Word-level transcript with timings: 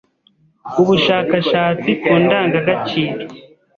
ubushakashatsi 0.81 1.89
ku 2.03 2.11
ndangagaciro 2.23 3.15